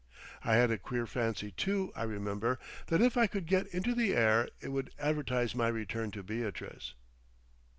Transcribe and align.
I 0.43 0.55
had 0.55 0.71
a 0.71 0.79
queer 0.79 1.05
fancy, 1.05 1.51
too, 1.51 1.91
I 1.95 2.05
remember, 2.05 2.57
that 2.87 3.03
if 3.03 3.17
I 3.17 3.27
could 3.27 3.45
get 3.45 3.67
into 3.67 3.93
the 3.93 4.15
air 4.15 4.49
it 4.59 4.69
would 4.69 4.89
advertise 4.97 5.53
my 5.53 5.67
return 5.67 6.09
to 6.13 6.23
Beatrice. 6.23 6.95